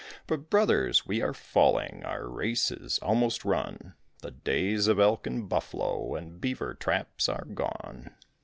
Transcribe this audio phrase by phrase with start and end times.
[0.25, 3.93] But, brothers, we are falling, Our race is almost run;
[4.23, 8.09] The days of elk and buffalo And beaver traps are gone.